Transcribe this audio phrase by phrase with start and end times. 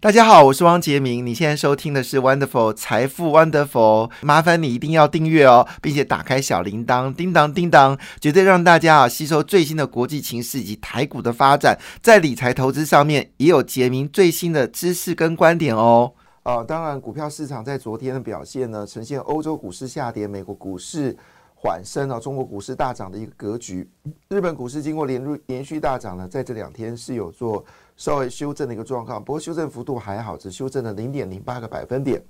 [0.00, 1.26] 大家好，我是汪杰明。
[1.26, 16.12] 你现在收听的是 Wonderful 财富 Wonderful，麻烦你一定要订阅哦，并且打开小铃铛，叮当叮当，绝对让大家啊吸收最新的国际情势以及台股的发展，在理财投资上面也有杰明最新的知识跟观点哦。
[16.44, 21.16] 啊，当然，股票市场在昨天的表现呢，呈现欧洲股市下跌，美国股市
[21.56, 23.90] 缓升啊，中国股市大涨的一个格局。
[24.28, 27.64] 日本股市经过连入连续大涨呢，在这两天是有做。
[27.98, 32.22] 稍微修正的一个状况，不过修正幅度还好，只修正了零点零八个百分点。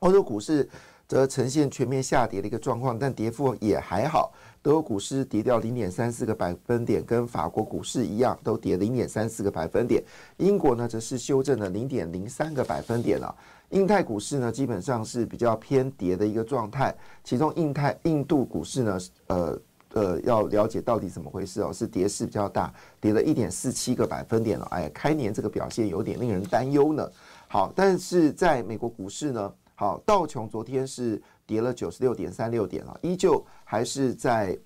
[0.00, 0.68] 欧洲股市
[1.06, 4.32] 则呈现全面下跌的一个状况，但跌幅也还好。
[4.60, 10.02] 德国股市跌掉零点三四个百分点，跟法国股市一样，都跌零点三四个百分点。
[10.38, 13.34] 英国呢，则是修正了零点零三个百分点了。
[13.70, 16.92] 印太股市呢，基本上是比较偏跌的一个状态，
[17.22, 18.98] 其中印太印度股市呢，
[19.28, 19.56] 呃。
[19.92, 24.64] 呃，要了解到底怎么回事哦，是跌势比较大，跌了一点四七个百分点了。
[24.70, 27.10] 哎，开年这个表现有点令人担忧呢。
[27.48, 34.56] 好，但是在美国股市呢，好，道琼昨天是跌了九十六点三六点啊，依旧还是在，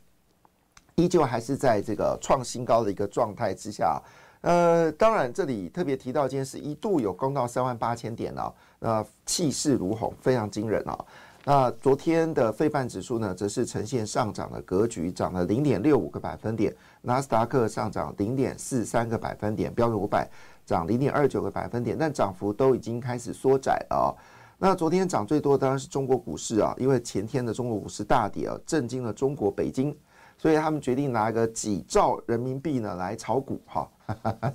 [0.97, 3.99] 依旧还是在这个创新高的一个状态之下。
[4.43, 10.99] 呃，当然这里特别提到，今天是一度有攻到三万八千点啊，那气势如虹，非常惊人啊。
[11.47, 16.75] 那昨天的费半指数呢，则是呈现上涨的格局，涨了零点六五个百分点。
[17.03, 20.27] 纳斯达克上涨零点四三个百分点，标准五百
[20.65, 24.17] 涨零点二九个百分点，但涨幅都已经开始缩窄了。
[24.57, 29.95] 那昨天涨最多当然是中国股市啊，因为前天的中国股市大跌啊，震惊了中国北京。
[30.37, 33.91] 所以他们决定拿个几兆人民币呢来炒股哈，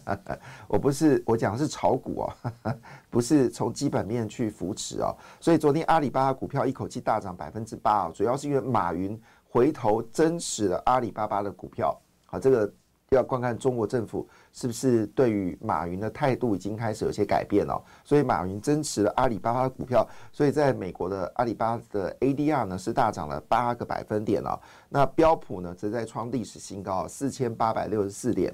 [0.67, 2.73] 我不是我讲的是炒股哦，
[3.09, 5.16] 不是从基本面去扶持哦。
[5.39, 12.71] 所以昨天阿里巴巴股票一口气大涨百分之八啊，主要是因为马云回头增持了阿里巴巴的股票，好这个。
[13.15, 24.59] 要观看中国政府是不是对于马云的态度已经开始有些改变了，所以马云增持了阿里巴巴的股票，所以在美国的阿里巴巴的 ADR 呢是大涨了八个百分点了。
[24.89, 28.53] 那标普呢则在创历史新高，四千八百六十四点。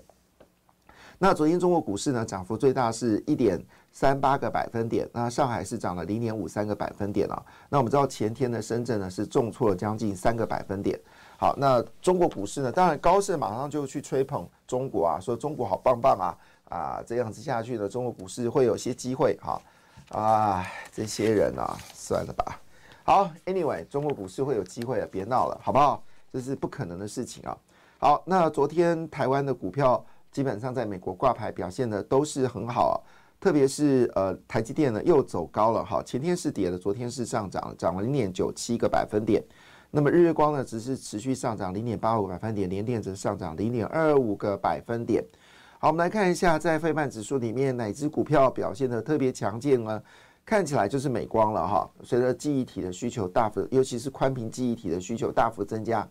[1.17, 3.61] 那昨天中国股市呢涨幅最大是一点
[3.91, 7.45] 三八个百分点，那上海是涨了零点五三个百分点了。
[7.69, 10.99] 那我们知道前天的深圳呢是重挫了将近三个百分点。
[11.37, 12.71] 好，那中国股市呢？
[12.71, 16.37] 当然，高盛马上就去吹捧中国啊，说中国好棒棒啊
[16.69, 19.61] 啊，这样子下去呢，中国股市会有些机会哈
[20.09, 22.59] 啊，这些人啊，算了吧。
[23.03, 26.01] 好，Anyway，中国股市会有机会的，别闹了，好不好？
[26.31, 27.57] 这是不可能的事情啊。
[27.99, 32.95] 好，那昨天台湾的股票基本上在美国挂牌表现的都是很好啊，
[33.39, 39.43] 特别是呃台积电呢又走高了哈，前天是跌的，昨天是上涨，涨了零点九七个百分点。
[39.91, 45.23] 那么日月光呢，只是持续上涨零点八五个百分点，联电则上涨零点二五个百分点。
[45.79, 50.01] 好，我们来看一下，在费曼指数里面哪只股票表现的特别强劲呢？
[50.45, 51.89] 看起来就是美光了哈。
[52.03, 56.07] 随着记忆体的需求大幅，尤其是宽屏记忆体的需求大幅增加，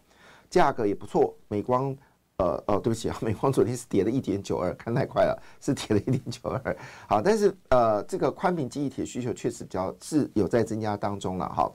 [0.51, 1.35] 价格也不错。
[1.47, 1.97] 美光，
[2.39, 6.77] 呃哦，对不起啊，美光昨天是跌了一点九二，看太快了，是跌了一点九二。
[7.09, 11.71] 好，但是呃，这个宽屏记忆体的需求确实比较是有在增加当中了哈。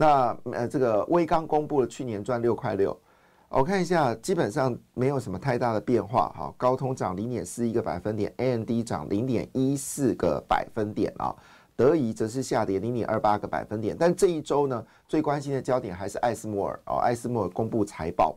[0.00, 2.98] 那呃，这个威刚公布了去年赚六块六，
[3.50, 6.54] 我看一下，基本上没有什么太大的变化哈。
[6.56, 11.36] 高通涨零点四一个百分点，A N D 涨零点一四个百分点啊，
[11.76, 13.94] 德仪则是下跌零点二八个百分点。
[13.94, 18.34] 但这一周呢，最关心的焦点还是艾斯摩尔哦，艾斯摩尔公布财报。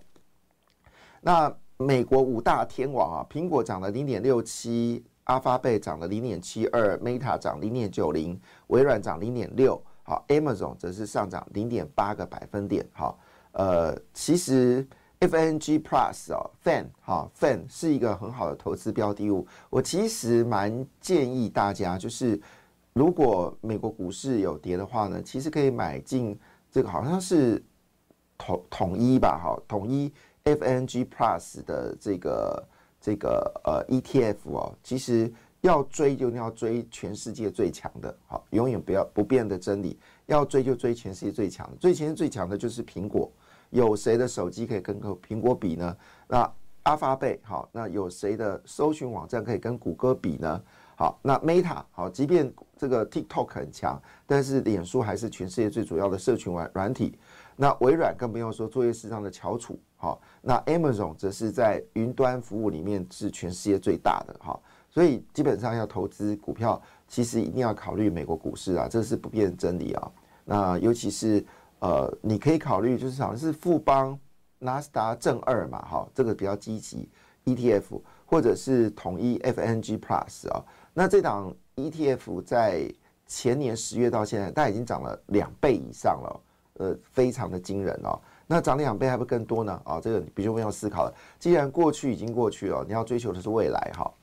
[1.21, 8.37] 那美国五大天王啊，苹果涨了零点六七，阿发贝涨了零点七二，Meta 涨零点九零，
[8.67, 9.81] 微软涨零点六。
[10.03, 12.85] 好，Amazon 则是上涨零点八个百分点。
[12.91, 13.17] 好，
[13.53, 14.85] 呃，其实
[15.21, 19.47] FNG Plus 哦，Fan 哈，Fan 是一个很好的投资标的物。
[19.69, 22.39] 我其实蛮建议大家，就是
[22.91, 26.37] 如果美国股市有跌的话呢，其实可以买进
[26.69, 27.63] 这个好像是
[28.37, 30.11] 统统一吧，哈，统一
[30.43, 32.67] FNG Plus 的这个
[32.99, 35.31] 这个呃 ETF 哦，其实。
[35.63, 39.97] 要追就要追全世界最强的，好，永远不要不变的真理。
[40.25, 43.31] 要追就追全世界最强的，最前最强的就是苹果。
[43.69, 45.97] 有谁的手机可以跟个苹果比呢？
[46.27, 50.61] 那阿发贝好，那有谁的搜寻网站可以跟谷歌比呢？
[50.97, 57.17] 好，那 Meta 好，即便这个 TikTok 很强，但是脸书还是全世界最主要的社群软软体。
[57.55, 64.59] 那微软更不用说作业市场的翘楚，好，那 Amazon 则是在云端服务里面是全世界最大的，哈。
[64.93, 70.11] 所以基本上要投资股票，其实一定要考虑美国股市啊，这是不变真理啊。
[70.45, 71.43] 那尤其是
[71.79, 74.15] 呃，你可以考虑就是好像是富邦、
[74.59, 77.09] 纳斯达正二嘛，哈，这个比较积极
[77.45, 80.63] ETF，或者是统一 FNG Plus 啊。
[80.93, 82.87] 那这档 ETF 在
[83.25, 86.41] 前年十月到现在，它已经涨了两倍以上了，
[86.73, 88.21] 呃，非常的惊人哦。
[88.45, 89.81] 那涨两倍还不更多呢？
[89.85, 91.13] 啊，这个比较不用思考了。
[91.39, 94.13] 既然过去已经过去了，你要追求的是未来哈。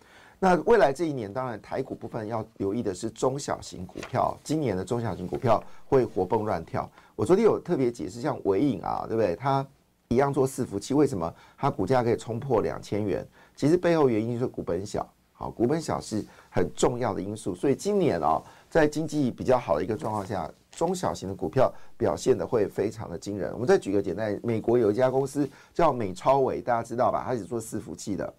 [0.43, 4.35] 那未来这一年，当然台股部分要留意的是中小型股票。
[4.43, 6.91] 今年的中小型股票会活蹦乱跳。
[7.15, 9.37] 我昨天有特别解释，像伟影啊，对不对？
[9.37, 9.65] 它
[10.09, 13.23] 一样做伺服器，为什么它股价可以冲破两千元？
[13.55, 17.55] 其实背后原因就是股本小，好，股本小是很重要的因素。
[17.55, 18.41] 所以今年啊，
[18.71, 23.53] 在经济比较好的一个状况下，中小型的股票表现的会非常的惊人。
[23.53, 27.25] 我们再举个简单，美国有一家公司叫美超伟，大家知道吧？
[27.27, 28.33] 它是做伺服器的。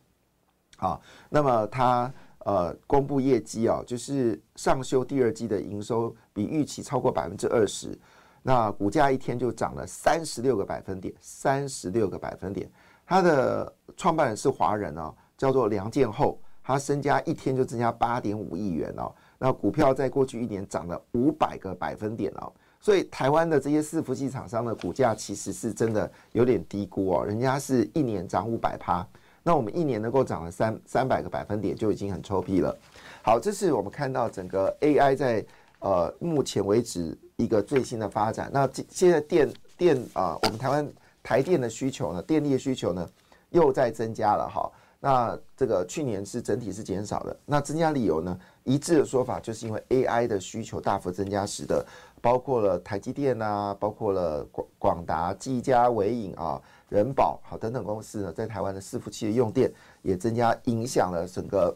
[0.82, 1.00] 好，
[1.30, 7.96] 那么它呃公布业绩啊，就是上修第二季的营收比预期超过百分之二十，
[8.42, 12.68] 那股价一天就涨了三十六个百分点，三十六个百分点。
[13.06, 29.08] 它的创办人是华人哦，叫做梁建厚，他身家一天就增加八点五亿元哦，那股票在过去一年涨了五百个百分点哦，所以台湾的这些伺服器厂商的股价其实是真的有点低估哦，人家是一年涨五百趴。
[29.44, 32.78] 那我们一年能够涨了三三百个百分点就已经很臭屁了。
[33.24, 35.46] 好，这是我们看到整个 AI 在
[35.80, 38.50] 呃目前为止一个最新的发展。
[38.54, 40.88] 那现在电电啊，我们台湾
[41.24, 43.10] 台电的需求呢，电力的需求呢
[43.50, 44.72] 又在增加了哈。
[45.00, 47.36] 那这个去年是整体是减少的。
[47.44, 51.84] 那增加理由呢，一致的说法就是因为 AI 的需求大幅增加，使得
[52.22, 56.62] 包括了台积电啊，包括了广广达、技嘉、伟影啊。
[56.92, 61.76] 人保好等等公司呢，在台湾的伺服器的用电也增加，影响了整个。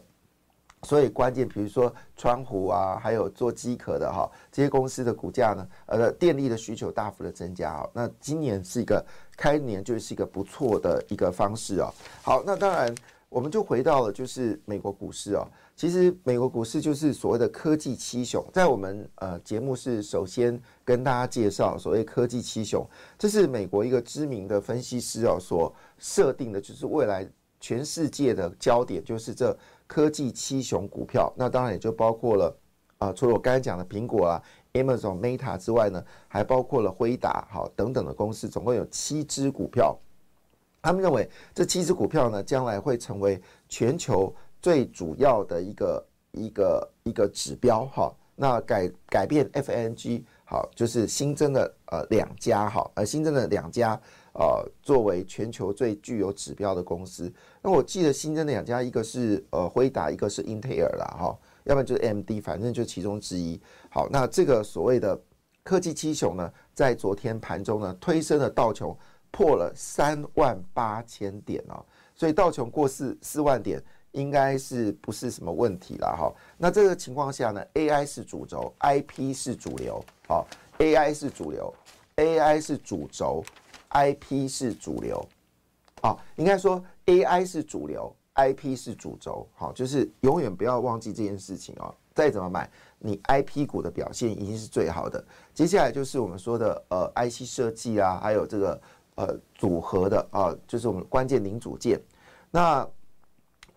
[0.82, 7.88] 所以关键，比如说窗户啊，还有做机壳的哈，这些公司的股价呢，呃，电力的需求大幅的增加啊。
[7.94, 9.04] 那今年是一个
[9.36, 11.90] 开年就是一个不错的一个方式啊。
[12.22, 12.94] 好，那当然。
[13.36, 15.46] 我们就回到了，就是美国股市啊。
[15.74, 22.82] 其实美国股市就是所谓的科技七雄，在我们呃节目是首先跟大家介绍所谓科技七雄，
[23.18, 27.28] 这是美国一个知名的分析师啊所设定的，就是未来
[27.60, 29.54] 全世界的焦点就是这
[29.86, 31.30] 科技七雄股票。
[31.36, 32.56] 那当然也就包括了
[32.96, 34.42] 啊，除了我刚才讲的苹果啊、
[34.72, 39.94] Amazon、Meta 之外呢，还包括了辉达好等等的公司，总共有七只股票。
[40.86, 48.14] 他们认为这七只股票呢，将来会成为全球最主要的一个一个一个指标哈。
[48.36, 54.00] 那改改变 FNG 好，就是新增的呃两家哈，呃新增的两家
[54.34, 57.32] 呃作为全球最具有指标的公司。
[57.60, 63.60] 那我记得新增的两家，一个是呃辉达，一个是英特尔啦哈，要不然就是 MD，反正就其中之一。
[63.90, 65.20] 好，那这个所谓的
[65.64, 68.96] 科技七雄呢，在昨天盘中呢，推升了道琼。
[69.36, 71.84] 破了三万八千点哦，
[72.14, 73.78] 所以道琼过四四万点
[74.12, 76.32] 应该是不是什么问题了哈？
[76.56, 80.48] 那这个情况下呢，AI 是主轴，IP 是主流，好
[80.78, 81.70] ，AI 是主流
[82.16, 83.44] ，AI 是主轴
[83.90, 85.22] ，IP 是主流，
[86.00, 91.94] 好，应该说 AI 是主流，IP 是主轴，好，就是永远不要忘记这件事情哦。
[92.14, 92.66] 再怎么买，
[92.98, 95.22] 你 IP 股的表现已经是最好的。
[95.52, 98.80] 接下来就是我们说的呃 IC 设计啊，还有这个。
[99.16, 101.98] 呃，组合的啊，就是我们关键零组件。
[102.50, 102.86] 那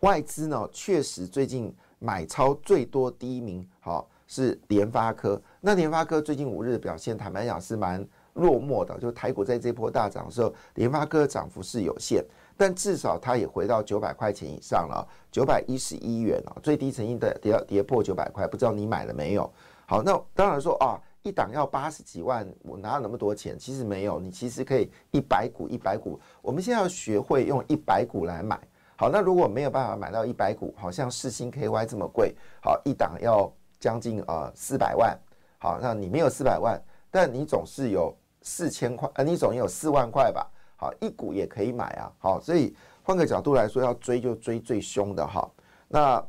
[0.01, 5.41] 外资呢，确实最近买超最多第一名，好是联发科。
[5.61, 8.97] 那联发科最近五日的表现，坦白讲是蛮落寞的。
[8.99, 12.21] 就台股在这波大涨的时候，联发科涨幅是有限，
[12.57, 19.49] 但至少它也回到九百块钱以上了，九百一十一元啊，最低曾经的跌跌破九百块，不知道你买了没有？
[19.85, 20.99] 好，那当然说啊。
[21.23, 23.57] 一档要八十几万，我哪有那么多钱？
[23.59, 26.19] 其实没有，你其实可以一百股一百股。
[26.41, 28.59] 我们现在要学会用一百股来买。
[28.95, 35.17] 好，那如果没有办法买到一百股，好像世星 KY 这么贵，好一档要将近呃四百万。
[35.57, 40.49] 好，那你没有四百万，但你总是有四千块，呃，你总有四万块吧？
[40.77, 42.11] 好，一股也可以买啊。
[42.17, 45.49] 好，所以换个角度来说，要追就追最凶的哈。
[45.87, 46.25] 那。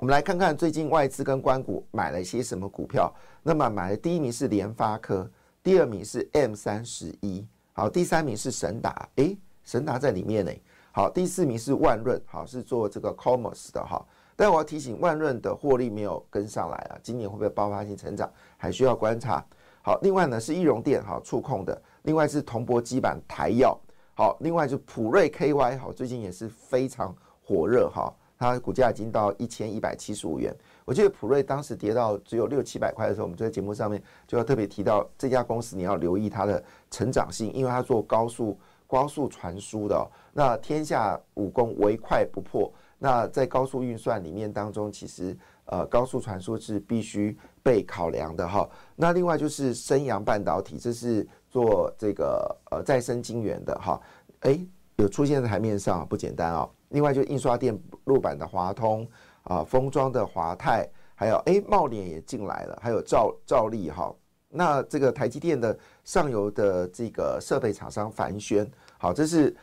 [0.00, 3.14] 我们来看看最近外资跟关股买了一些什么股票。
[3.42, 5.30] 那么买的第一名是联发科，
[5.62, 10.50] 第二名是 M 三十一，好，第三名是神达，诶，神达在里面呢。
[10.90, 14.02] 好，第四名是万润，好，是做这个 commerce 的哈。
[14.36, 19.44] 但我要提醒，万润的获利没有跟上来啊，今年会不会爆发性成长，还需要观察。
[19.82, 23.78] 好，另外呢是易容电，好，触控的，另外是铜箔基板台药，
[24.14, 27.14] 好，另外就普瑞 KY，好，最近也是非常
[27.44, 28.10] 火热哈。
[28.40, 30.52] 它股价已经到一千一百七十五元。
[30.86, 40.10] 我记得普瑞当时跌到只有六七百块的时候，我们在节目上面就要特别提到这家公司，你要留意它的成长性，因为它做高速高速传输的。
[40.32, 48.66] 那天下武功唯快不破，那在高速运算里面当中，其实呃高速传输是必须被考量的哈。
[48.96, 54.00] 那另外就是升阳半导体，这是做这个呃再生晶圆的哈。
[54.40, 54.66] 诶，
[54.96, 56.66] 有出现在台面上不简单啊。
[56.90, 59.08] 另外就印刷电路板的华通。
[59.44, 64.14] 啊，封装的华泰，还有哎，茂联也进来了，还有兆兆利哈。
[64.50, 69.56] 那这个台积电的上游的这个设备厂商凡轩，好，这是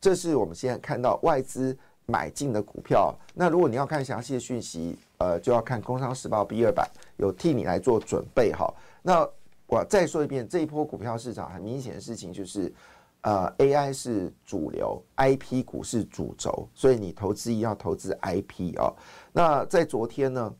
[0.00, 1.76] 这是我们现在看到外资
[2.06, 3.12] 买进的股票。
[3.34, 8.72] 那如果你要看详细的讯息，呃，就要看《工商时报》B 二版有替你来做准备哈。
[9.02, 9.28] 那
[9.66, 12.72] 我再说一遍，这一波股票市场很明显的事情就是。
[13.24, 18.94] 呃，AI 是主流，IP 股是主轴，所以你投资一定要投资 IP 哦。
[19.32, 20.54] 那在昨天呢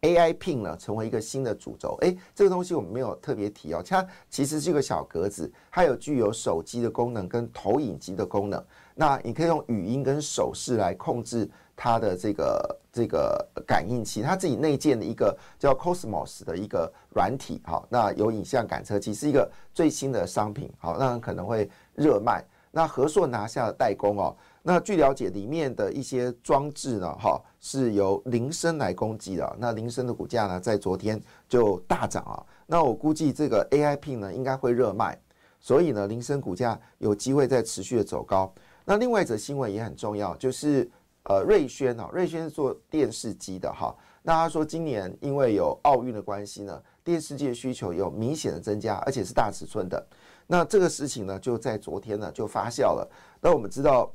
[0.00, 1.98] ，AI Pin 呢成为一个新的主轴。
[2.00, 8.64] 哎，这个东西我们没有特别提哦，它其实是一个小格子，它有具有手机的功能跟投影机的功能。
[8.94, 11.46] 那你可以用语音跟手势来控制。
[11.76, 22.42] 它的这个这个感应器，它自己内建的一个叫 Cosmos 的一个软体，好，那有影像感测器，是一个最新的商品，好，那可能会热卖。
[22.72, 29.56] 那和硕拿下了代工哦，那据了解，里面的一些装置呢，哈，是由铃声来供给的。
[29.58, 31.18] 那铃声的股价呢，在昨天
[31.48, 32.44] 就大涨啊。
[32.66, 35.18] 那我估计这个 AIP 呢，应该会热卖，
[35.58, 38.52] 所以呢，铃声股价有机会再持续的走高。
[38.84, 40.90] 那另外一则新闻也很重要，就是。
[41.28, 43.94] 呃，瑞轩哦，瑞轩是做电视机的哈。
[44.22, 50.04] 那他说，今年因为有奥运的关系呢，电视机的需求有明显的增加，而且是大尺寸的。
[50.46, 53.08] 那这个事情呢，就在昨天呢就发酵了。
[53.40, 54.12] 那我们知道，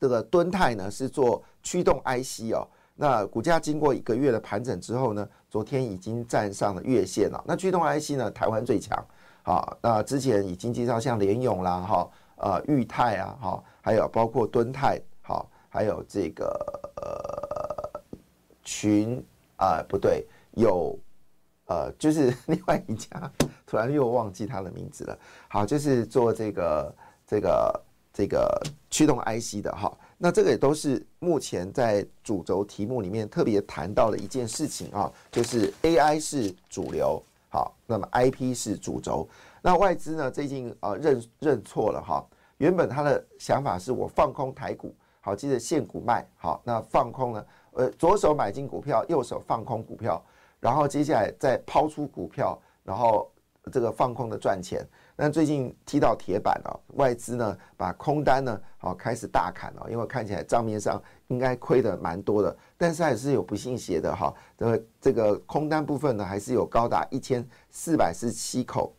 [0.00, 2.66] 这个敦泰呢是做驱动 IC 哦。
[2.94, 7.44] 那股价经过一个月的盘整之后呢，昨天已经站上了月线了。
[7.46, 8.98] 那驱动 IC 呢，台湾最强。
[9.42, 15.50] 好，那之前已经介绍像联勇啦，哈，呃，裕泰啊，哈，还有包括敦泰，好。
[15.74, 16.44] 还有这个
[17.02, 18.00] 呃
[18.62, 19.20] 群
[19.56, 20.96] 啊不对，有
[21.66, 23.28] 呃就是 另外一家，
[23.66, 25.18] 突然又忘记它的名字了。
[25.48, 26.94] 好，就是做这个
[27.26, 27.80] 这个
[28.12, 29.92] 这个驱动 IC 的哈。
[30.16, 39.28] 那这个也都是目前在主轴题目里面特别谈到的一件事情啊，就是 AI 是主流，好，那么 IP 是主轴。
[39.60, 42.24] 那外资呢最近啊认认错了哈，
[42.58, 44.94] 原本他的想法是我放空台股。
[45.24, 47.46] 好，记得现股卖好，那放空呢？
[47.72, 50.22] 呃，左手买进股票，右手放空股票，
[50.60, 53.32] 然后接下来再抛出股票，然后
[53.72, 54.86] 这个放空的赚钱。
[55.16, 64.34] 那最近踢到铁板了，外资呢把空单呢好开始大砍了，因为看起来账面上应该亏的蛮多的，但是还是有不信邪的哈。
[64.58, 68.94] 这个这个空单部分呢，还是有高达一千四百四十七口。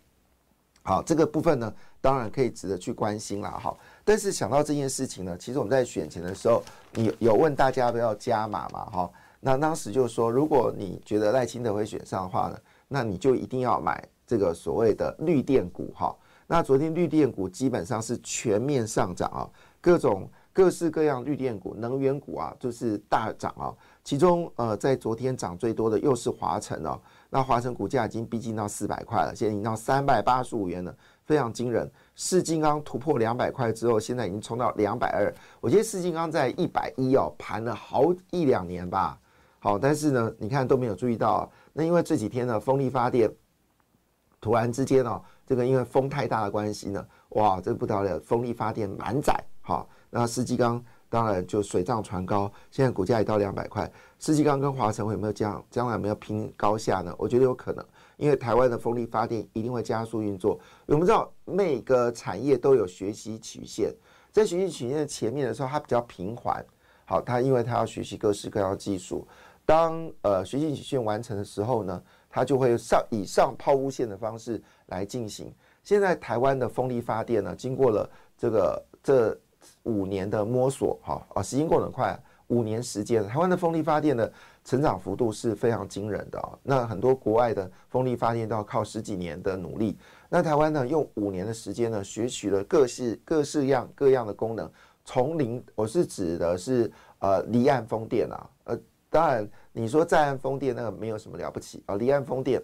[0.81, 3.75] 好，这个部分呢，当然可以值得去关心了哈。
[4.05, 8.85] 但是想到这件事情呢，其实我们在选钱的时候，你有问大家要不要加码嘛？
[8.85, 12.57] 哈，那当时就说，如果你觉得赖清德会选上的话呢，
[12.87, 16.15] 那你就一定要买这个所谓的绿电股哈。
[16.45, 19.49] 那昨天绿电股基本上是全面上涨啊，
[19.81, 23.73] 各种各式各样绿电股、能源股啊，就是大涨啊。
[24.03, 27.01] 其中呃，在昨天涨最多的又是华晨哦。
[27.31, 31.91] 那华晨股价已经逼近到四百块了，现在已经到三百八十五元了，非常惊人。
[32.15, 35.33] 四金刚突破两百块之后，现在已经冲到两百二。
[35.59, 39.19] 我觉得四金刚在一百一哦，盘了好一两年吧。
[39.59, 41.51] 好，但是呢，你看都没有注意到。
[41.73, 43.29] 那因为这几天呢，风力发电
[44.39, 49.33] 突然之间哦，这个因为风太大的关系呢，哇，这不得了，风力发电满载。
[49.61, 53.91] 好，那四金刚当然就水涨船高，现在股价也到两百块。
[54.19, 57.13] 四金刚跟华晨会有没有将将来有没有拼高下呢？
[57.17, 57.83] 我觉得有可能。
[58.17, 60.59] 因为台湾的风力发电一定会加速运作。
[60.85, 63.93] 我们知道每个产业都有学习曲线，
[64.31, 66.65] 在学习曲线的前面的时候，它比较平缓。
[67.05, 69.27] 好，它因为它要学习各式各样的技术。
[69.65, 75.53] 当呃学习曲线完成的时候呢，它就会上以上抛物线的方式来进行。
[75.83, 79.37] 现在台湾的风力发电呢，经过了这个这
[79.83, 82.19] 五年的摸索，哈啊，时间过得很快。
[82.47, 84.31] 五年时间，台湾的风力发电的
[84.65, 86.49] 成长幅度是非常惊人的啊！
[86.63, 89.95] 那很多国外的风力发电都要靠十几年的努力，
[90.27, 94.69] 那台湾呢，用五年的时间呢，学取了各式各式样各样的功能，
[95.05, 98.79] 从零，我是指的是呃离岸风电啊，呃，
[99.11, 102.59] 当然你说在岸风电那个没有什么了不起啊，离岸风电，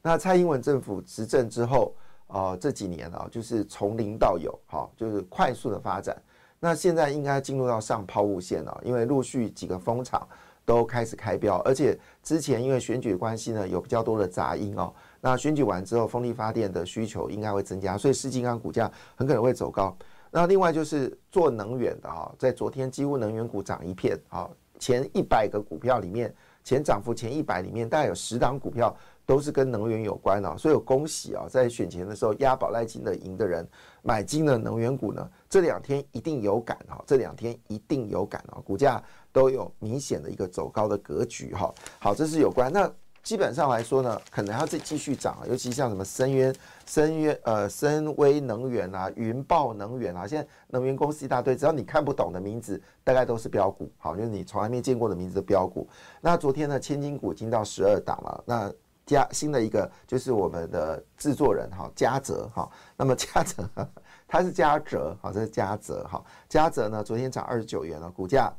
[0.00, 1.96] 那蔡英文政府执政之后
[2.28, 6.16] 啊，这几年啊，就是从零到有，好，就是快速的发展。
[6.60, 10.26] 那现在应该进入到上抛物线了，因为陆续几个风场
[10.68, 14.92] 都开始开标，而且之前因为选举关系呢，有比较多的杂音哦。
[15.18, 19.96] 那选举完之后，风力发电的需求应该会增加，所以世金刚股价很可能会走高。
[20.30, 24.46] 那另外就是做能源的哈，在昨天几乎能源股涨一片啊，
[24.78, 28.94] 前一百个股票里面，前涨幅前一百里面，大概有十档股票
[29.24, 33.66] 都是跟能源有关的，所以恭喜啊，在选前的时候押宝赖金的赢的人，
[34.02, 39.02] 买进了能源股呢，这两天一定有感哈，这两天一定有感啊，股价
[39.38, 41.72] 都有明显的一个走高的格局哈。
[42.00, 42.90] 好，这是有关那。
[43.20, 46.54] 基本上来说呢，可能要再继续涨，尤其像什么深渊、
[46.86, 53.92] 深渊、呃、深威能源啊、云豹能源啊，现在能源公司一大堆，只要你看不懂的名字，大概都是标股。
[53.98, 55.86] 好，就是你从来没见过的名字的标股。
[56.22, 58.42] 那昨天呢，千金股已经到十二档了。
[58.46, 58.72] 那
[59.04, 62.70] 加新的一个就是我们的制作人哈，嘉泽哈。
[62.96, 63.68] 那么嘉泽
[64.26, 66.24] 他是嘉泽，好，这是嘉泽哈。
[66.48, 68.50] 嘉泽呢，昨天涨二十九元了，股价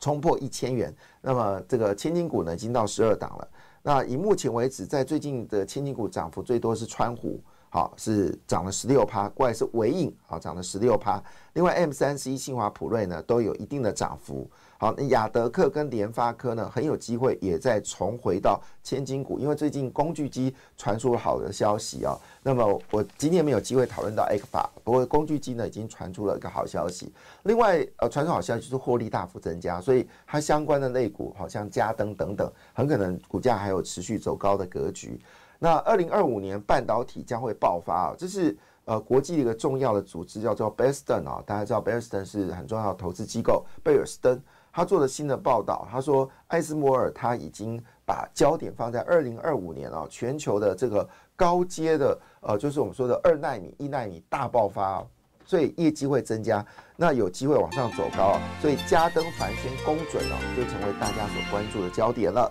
[0.00, 0.92] 冲破一千元。
[1.20, 3.48] 那么这个千金股呢，已经到十二档了。
[3.82, 11.22] 那以目前为止，在最近的千金股涨幅最多是川湖，好是涨了十六趴，过来是维影，好涨了十六趴。
[11.54, 14.48] 另外 M 三 C、新华普瑞呢都有一定的涨幅。
[14.76, 22.16] 好，那亚德克跟联发科呢很有机会也在重回到千金股，因为最近工具机传出了好的消息啊。
[22.42, 27.12] 那么我今天没有机会讨论到 X 法，不过工具机呢已经传出了一个好消息。
[27.44, 35.20] 另外呃，传出好消息就是获利大幅增加，所以它相关的类股，好像嘉登等等，很可能股价还有持续走高的格局。
[35.62, 44.40] 那二零二五年半导体将会爆发啊，这是呃国际的一个重要的组织叫做 Boston 啊，大家知道 Boston 是很重要的投资机构，贝尔斯登。
[44.72, 55.06] 他做了新的报道，他说艾斯摩尔他已经把焦点放在二零二五年啊，全球的这个高阶的呃，就是我们说的二纳米、一纳米大爆发啊，
[55.44, 56.64] 所以业绩会增加，
[56.96, 62.50] 那有机会往上走高，所以加登凡轩公准啊，就成为大家所关注的焦点了。